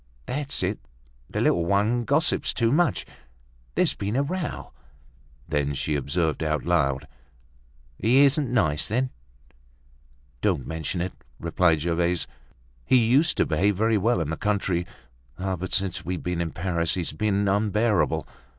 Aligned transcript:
"That's 0.25 0.63
it, 0.63 0.79
the 1.29 1.41
little 1.41 1.63
one 1.63 2.05
gossips 2.05 2.55
too 2.55 2.71
much. 2.71 3.05
There's 3.75 3.93
been 3.93 4.15
a 4.15 4.23
row." 4.23 4.73
Then, 5.47 5.75
she 5.75 5.93
observed 5.95 6.41
out 6.41 6.65
loud, 6.65 7.07
"He 7.99 8.25
isn't 8.25 8.49
nice, 8.51 8.87
then?" 8.87 9.11
"Don't 10.41 10.65
mention 10.65 11.01
it!" 11.01 11.13
replied 11.39 11.81
Gervaise. 11.81 12.25
"He 12.83 12.97
used 12.97 13.37
to 13.37 13.45
behave 13.45 13.75
very 13.77 13.99
well 13.99 14.19
in 14.21 14.31
the 14.31 14.37
country; 14.37 14.87
but, 15.37 15.71
since 15.71 16.03
we've 16.03 16.23
been 16.23 16.41
in 16.41 16.49
Paris, 16.49 16.95
he's 16.95 17.13
been 17.13 17.47
unbearable. 17.47 18.27